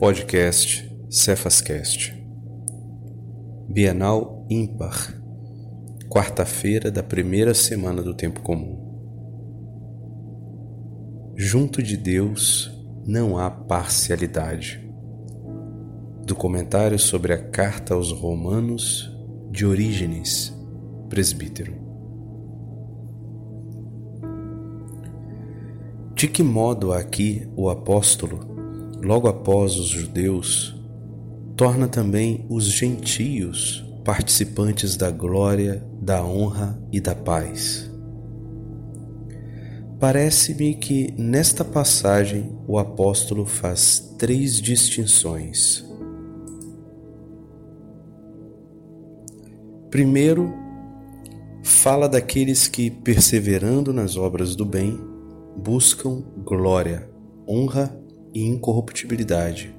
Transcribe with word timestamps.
Podcast 0.00 0.90
Cefascast 1.10 2.14
Bienal 3.68 4.46
Ímpar 4.48 5.14
Quarta-feira 6.08 6.90
da 6.90 7.02
primeira 7.02 7.52
semana 7.52 8.00
do 8.00 8.14
Tempo 8.14 8.40
Comum 8.40 8.78
Junto 11.36 11.82
de 11.82 11.98
Deus 11.98 12.74
não 13.06 13.36
há 13.36 13.50
parcialidade. 13.50 14.80
Do 16.24 16.34
comentário 16.34 16.98
sobre 16.98 17.34
a 17.34 17.50
Carta 17.50 17.92
aos 17.92 18.10
Romanos 18.10 19.14
de 19.50 19.66
Orígenes, 19.66 20.50
presbítero. 21.10 21.74
De 26.14 26.26
que 26.26 26.42
modo 26.42 26.90
aqui 26.90 27.46
o 27.54 27.68
apóstolo 27.68 28.59
logo 29.02 29.28
após 29.28 29.76
os 29.76 29.88
judeus, 29.88 30.74
torna 31.56 31.88
também 31.88 32.46
os 32.48 32.64
gentios 32.64 33.84
participantes 34.04 34.96
da 34.96 35.10
glória, 35.10 35.84
da 36.00 36.24
honra 36.24 36.80
e 36.90 37.00
da 37.00 37.14
paz. 37.14 37.90
Parece-me 39.98 40.74
que 40.74 41.12
nesta 41.18 41.62
passagem 41.62 42.58
o 42.66 42.78
apóstolo 42.78 43.44
faz 43.44 44.14
três 44.18 44.60
distinções. 44.60 45.84
Primeiro, 49.90 50.54
fala 51.62 52.08
daqueles 52.08 52.66
que, 52.66 52.90
perseverando 52.90 53.92
nas 53.92 54.16
obras 54.16 54.56
do 54.56 54.64
bem, 54.64 54.98
buscam 55.56 56.22
glória, 56.44 57.10
honra 57.46 58.00
e 58.32 58.44
incorruptibilidade. 58.44 59.74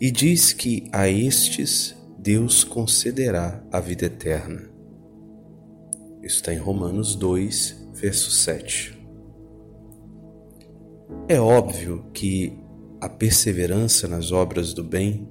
E 0.00 0.10
diz 0.10 0.52
que 0.52 0.88
a 0.92 1.08
estes 1.08 1.94
Deus 2.18 2.64
concederá 2.64 3.62
a 3.70 3.80
vida 3.80 4.06
eterna. 4.06 4.70
Isso 6.22 6.36
está 6.36 6.54
em 6.54 6.58
Romanos 6.58 7.14
2, 7.16 7.88
verso 7.94 8.30
7. 8.30 8.98
É 11.28 11.40
óbvio 11.40 12.04
que 12.12 12.52
a 13.00 13.08
perseverança 13.08 14.06
nas 14.06 14.30
obras 14.30 14.72
do 14.72 14.84
bem 14.84 15.28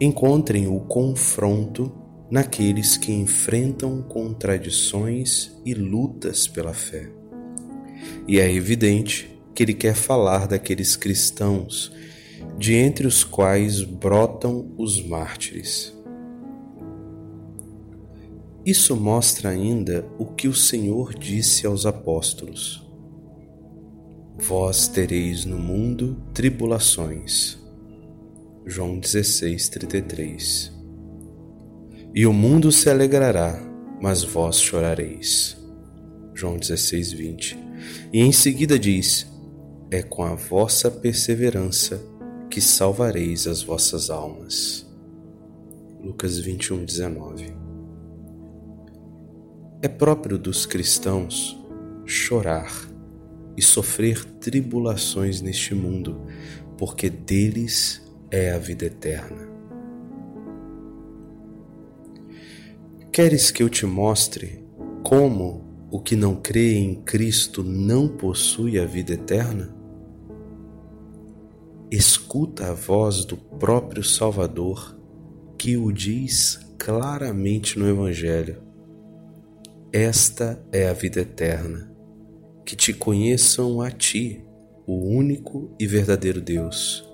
encontrem 0.00 0.66
o 0.66 0.80
confronto 0.80 1.92
naqueles 2.30 2.96
que 2.96 3.12
enfrentam 3.12 4.02
contradições 4.02 5.52
e 5.64 5.74
lutas 5.74 6.46
pela 6.46 6.72
fé. 6.72 7.10
E 8.26 8.38
é 8.38 8.52
evidente 8.52 9.37
que 9.58 9.64
ele 9.64 9.74
quer 9.74 9.96
falar 9.96 10.46
daqueles 10.46 10.94
cristãos 10.94 11.90
de 12.56 12.74
entre 12.74 13.08
os 13.08 13.24
quais 13.24 13.82
brotam 13.82 14.72
os 14.78 15.02
mártires. 15.04 15.92
Isso 18.64 18.94
mostra 18.94 19.48
ainda 19.48 20.08
o 20.16 20.26
que 20.26 20.46
o 20.46 20.54
Senhor 20.54 21.12
disse 21.12 21.66
aos 21.66 21.86
apóstolos: 21.86 22.88
Vós 24.38 24.86
tereis 24.86 25.44
no 25.44 25.58
mundo 25.58 26.22
tribulações. 26.32 27.58
João 28.64 29.00
16:33. 29.00 30.70
E 32.14 32.24
o 32.26 32.32
mundo 32.32 32.70
se 32.70 32.88
alegrará, 32.88 33.60
mas 34.00 34.22
vós 34.22 34.60
chorareis. 34.60 35.56
João 36.32 36.56
16:20. 36.56 37.58
E 38.12 38.20
em 38.20 38.30
seguida 38.30 38.78
diz: 38.78 39.26
é 39.90 40.02
com 40.02 40.22
a 40.22 40.34
vossa 40.34 40.90
perseverança 40.90 42.02
que 42.50 42.60
salvareis 42.60 43.46
as 43.46 43.62
vossas 43.62 44.10
almas. 44.10 44.86
Lucas 46.02 46.38
21, 46.38 46.84
19. 46.84 47.56
É 49.80 49.88
próprio 49.88 50.38
dos 50.38 50.66
cristãos 50.66 51.58
chorar 52.04 52.70
e 53.56 53.62
sofrer 53.62 54.24
tribulações 54.24 55.40
neste 55.40 55.74
mundo, 55.74 56.20
porque 56.76 57.08
deles 57.08 58.02
é 58.30 58.52
a 58.52 58.58
vida 58.58 58.84
eterna. 58.86 59.48
Queres 63.10 63.50
que 63.50 63.62
eu 63.62 63.68
te 63.68 63.86
mostre 63.86 64.64
como 65.02 65.64
o 65.90 65.98
que 65.98 66.14
não 66.14 66.36
crê 66.36 66.74
em 66.74 66.94
Cristo 66.96 67.62
não 67.64 68.06
possui 68.06 68.78
a 68.78 68.84
vida 68.84 69.14
eterna? 69.14 69.77
Escuta 71.90 72.68
a 72.68 72.74
voz 72.74 73.24
do 73.24 73.36
próprio 73.36 74.04
Salvador 74.04 74.96
que 75.56 75.76
o 75.76 75.90
diz 75.90 76.60
claramente 76.78 77.78
no 77.78 77.88
Evangelho. 77.88 78.62
Esta 79.92 80.62
é 80.70 80.88
a 80.88 80.92
vida 80.92 81.20
eterna, 81.20 81.90
que 82.64 82.76
te 82.76 82.92
conheçam 82.92 83.80
a 83.80 83.90
ti, 83.90 84.44
o 84.86 85.08
único 85.08 85.74
e 85.80 85.86
verdadeiro 85.86 86.40
Deus, 86.40 87.04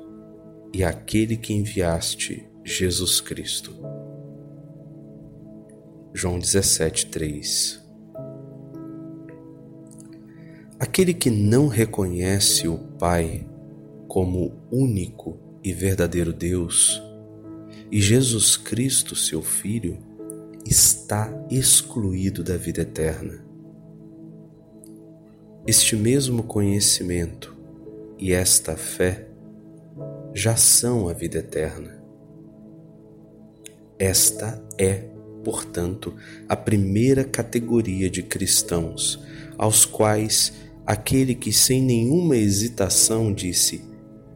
e 0.72 0.82
aquele 0.82 1.36
que 1.36 1.54
enviaste, 1.54 2.48
Jesus 2.64 3.20
Cristo. 3.20 3.72
João 6.12 6.38
17:3 6.38 7.80
Aquele 10.78 11.14
que 11.14 11.30
não 11.30 11.68
reconhece 11.68 12.66
o 12.68 12.76
Pai 12.76 13.46
como 14.14 14.52
único 14.70 15.36
e 15.60 15.72
verdadeiro 15.72 16.32
Deus, 16.32 17.02
e 17.90 18.00
Jesus 18.00 18.56
Cristo, 18.56 19.16
seu 19.16 19.42
Filho, 19.42 19.98
está 20.64 21.28
excluído 21.50 22.44
da 22.44 22.56
vida 22.56 22.82
eterna. 22.82 23.44
Este 25.66 25.96
mesmo 25.96 26.44
conhecimento 26.44 27.56
e 28.16 28.32
esta 28.32 28.76
fé 28.76 29.26
já 30.32 30.54
são 30.54 31.08
a 31.08 31.12
vida 31.12 31.38
eterna. 31.38 32.00
Esta 33.98 34.64
é, 34.78 35.08
portanto, 35.42 36.14
a 36.48 36.54
primeira 36.54 37.24
categoria 37.24 38.08
de 38.08 38.22
cristãos, 38.22 39.20
aos 39.58 39.84
quais 39.84 40.52
aquele 40.86 41.34
que 41.34 41.52
sem 41.52 41.82
nenhuma 41.82 42.36
hesitação 42.36 43.34
disse: 43.34 43.92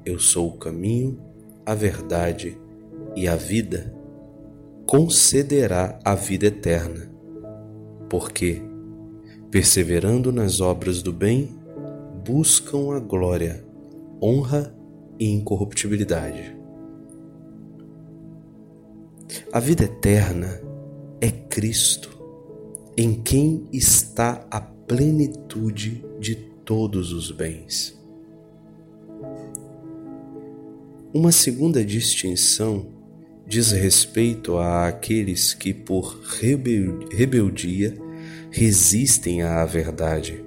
eu 0.09 0.19
sou 0.19 0.49
o 0.49 0.57
caminho, 0.57 1.21
a 1.67 1.75
verdade 1.75 2.59
e 3.15 3.29
a 3.29 3.37
vida, 3.37 3.95
concederá 4.87 5.99
a 6.03 6.15
vida 6.15 6.47
eterna. 6.47 7.13
Porque, 8.09 8.63
perseverando 9.51 10.33
nas 10.33 10.61
obras 10.61 11.03
do 11.03 11.13
bem, 11.13 11.59
buscam 12.25 12.97
a 12.97 12.99
glória, 12.99 13.63
honra 14.23 14.75
e 15.19 15.31
incorruptibilidade. 15.31 16.57
A 19.53 19.61
vida 19.61 19.85
eterna 19.85 20.59
é 21.21 21.31
Cristo, 21.31 22.19
em 22.97 23.15
quem 23.23 23.69
está 23.71 24.47
a 24.51 24.59
plenitude 24.59 26.03
de 26.19 26.35
todos 26.35 27.13
os 27.13 27.31
bens. 27.31 27.98
Uma 31.13 31.33
segunda 31.33 31.83
distinção 31.83 32.87
diz 33.47 33.71
respeito 33.71 34.59
àqueles 34.59 35.55
que, 35.55 35.73
por 35.73 36.21
rebeldia, 37.11 37.97
resistem 38.51 39.41
à 39.41 39.65
verdade 39.65 40.45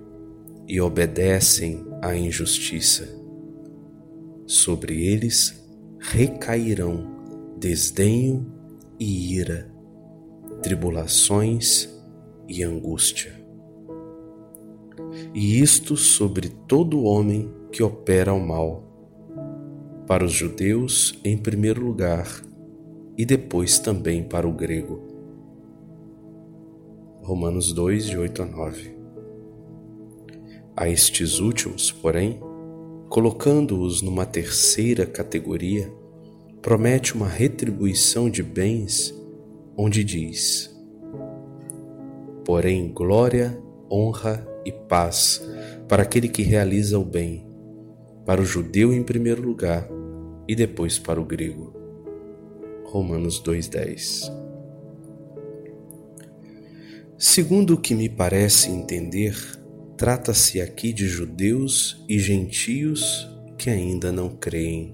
e 0.68 0.80
obedecem 0.80 1.84
à 2.00 2.16
injustiça. 2.16 3.10
Sobre 4.46 5.04
eles 5.04 5.68
recairão 6.00 7.10
desdenho 7.57 8.46
e 9.00 9.34
ira, 9.34 9.68
tribulações 10.62 11.90
e 12.48 12.62
angústia. 12.62 13.34
E 15.34 15.60
isto 15.60 15.98
sobre 15.98 16.50
todo 16.68 17.02
homem 17.04 17.52
que 17.72 17.81
opera 17.81 18.31
o 18.31 18.40
mal 18.40 18.91
para 20.12 20.25
os 20.25 20.34
judeus 20.34 21.18
em 21.24 21.38
primeiro 21.38 21.81
lugar 21.81 22.28
e 23.18 23.25
depois 23.25 23.80
também 23.80 24.22
para 24.22 24.46
o 24.46 24.52
grego. 24.52 25.08
Romanos 27.24 27.72
2, 27.72 28.08
de 28.08 28.18
8 28.18 28.42
a 28.42 28.46
9. 28.46 28.98
A 30.75 30.90
estes 30.90 31.40
últimos, 31.40 31.94
porém, 31.94 32.42
colocando-os 33.08 34.02
numa 34.02 34.25
terceira 34.25 35.06
categoria, 35.06 35.90
promete 36.62 37.16
uma 37.16 37.30
retribuição 37.30 38.30
de 38.30 38.44
bens, 38.44 39.18
onde 39.78 40.04
diz: 40.04 40.78
Porém, 42.44 42.92
glória, 42.92 43.57
honra 43.90 44.46
e 44.66 44.74
paz 44.74 45.42
para 45.88 46.04
aquele 46.04 46.28
que 46.28 46.42
realiza 46.42 47.00
o 47.00 47.06
bem, 47.06 47.48
para 48.25 48.42
o 48.42 48.46
judeu 48.46 48.92
em 48.92 49.04
primeiro 49.04 49.42
lugar 49.42 50.00
e 50.51 50.56
depois 50.56 51.00
para 51.00 51.21
o 51.21 51.24
grego. 51.24 51.74
Romanos 52.83 53.39
2:10. 53.39 54.30
Segundo 57.18 57.75
o 57.75 57.77
que 57.77 57.95
me 57.95 58.09
parece 58.09 58.69
entender, 58.69 59.33
trata-se 59.95 60.59
aqui 60.59 60.92
de 60.92 61.07
judeus 61.07 62.03
e 62.09 62.19
gentios 62.19 63.30
que 63.57 63.69
ainda 63.69 64.12
não 64.12 64.27
creem. 64.27 64.94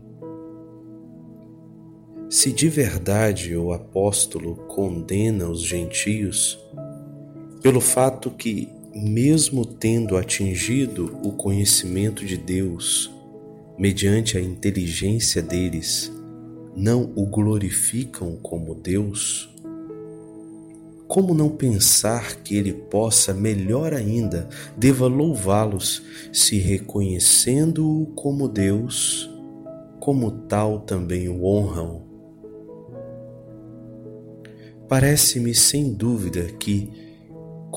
Se 2.29 2.51
de 2.51 2.69
verdade 2.69 3.55
o 3.55 3.73
apóstolo 3.73 4.57
condena 4.67 5.49
os 5.49 5.63
gentios, 5.63 6.59
pelo 7.63 7.81
fato 7.81 8.29
que, 8.29 8.69
mesmo 8.93 9.65
tendo 9.65 10.17
atingido 10.17 11.19
o 11.23 11.31
conhecimento 11.31 12.23
de 12.23 12.37
Deus, 12.37 13.16
mediante 13.77 14.37
a 14.37 14.41
inteligência 14.41 15.41
deles, 15.41 16.11
não 16.75 17.11
o 17.15 17.25
glorificam 17.25 18.35
como 18.41 18.73
Deus, 18.73 19.49
como 21.07 21.33
não 21.33 21.49
pensar 21.49 22.35
que 22.43 22.57
ele 22.57 22.73
possa, 22.73 23.33
melhor 23.33 23.93
ainda, 23.93 24.49
deva 24.75 25.07
louvá-los, 25.07 26.03
se 26.33 26.57
reconhecendo-o 26.57 28.07
como 28.07 28.47
Deus, 28.49 29.29
como 29.99 30.31
tal 30.31 30.81
também 30.81 31.29
o 31.29 31.45
honram? 31.45 32.05
Parece-me 34.87 35.53
sem 35.55 35.93
dúvida 35.93 36.43
que, 36.59 36.89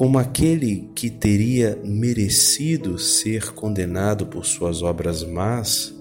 como 0.01 0.19
aquele 0.19 0.89
que 0.95 1.11
teria 1.11 1.79
merecido 1.85 2.99
ser 2.99 3.53
condenado 3.53 4.25
por 4.25 4.47
suas 4.47 4.81
obras 4.83 5.23
más, 5.23 5.95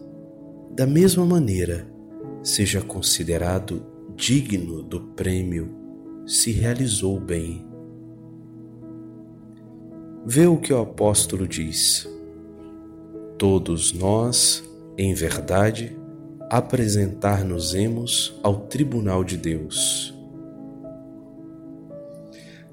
da 0.72 0.88
mesma 0.88 1.26
maneira 1.26 1.86
seja 2.42 2.82
considerado 2.82 3.86
digno 4.16 4.82
do 4.82 5.02
prêmio 5.02 5.76
se 6.26 6.50
realizou 6.50 7.20
bem. 7.20 7.68
Vê 10.26 10.48
o 10.48 10.56
que 10.56 10.72
o 10.72 10.80
apóstolo 10.80 11.46
diz. 11.46 12.08
Todos 13.38 13.92
nós, 13.92 14.64
em 14.98 15.14
verdade, 15.14 15.94
apresentar-nos-emos 16.50 18.40
ao 18.42 18.62
tribunal 18.62 19.26
de 19.26 19.36
Deus. 19.36 20.18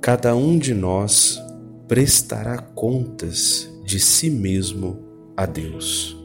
Cada 0.07 0.37
um 0.37 0.57
de 0.57 0.73
nós 0.73 1.43
prestará 1.89 2.59
contas 2.59 3.69
de 3.85 3.99
si 3.99 4.31
mesmo 4.31 5.01
a 5.37 5.45
Deus, 5.47 6.17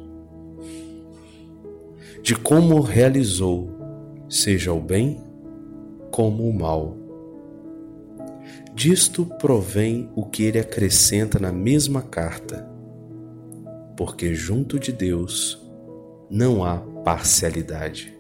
de 2.22 2.36
como 2.36 2.80
realizou, 2.80 3.72
seja 4.30 4.72
o 4.72 4.80
bem 4.80 5.20
como 6.12 6.48
o 6.48 6.54
mal. 6.54 6.96
Disto 8.76 9.26
provém 9.26 10.12
o 10.16 10.28
que 10.28 10.44
ele 10.44 10.60
acrescenta 10.60 11.40
na 11.40 11.52
mesma 11.52 12.04
carta, 12.04 12.70
porque 13.98 14.36
junto 14.36 14.78
de 14.78 14.92
Deus 14.92 15.60
não 16.30 16.64
há 16.64 16.78
parcialidade. 17.04 18.16